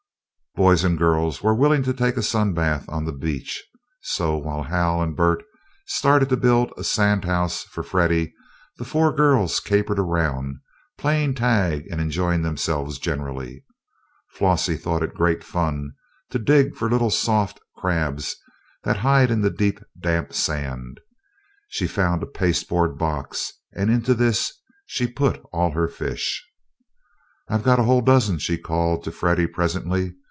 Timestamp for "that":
18.83-18.97